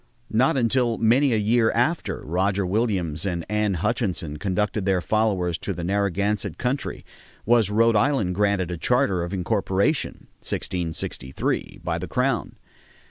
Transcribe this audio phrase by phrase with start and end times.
[0.31, 5.73] Not until many a year after Roger Williams and Anne Hutchinson conducted their followers to
[5.75, 7.05] the Narragansett country
[7.45, 12.55] was Rhode Island granted a charter of incorporation (1663) by the crown.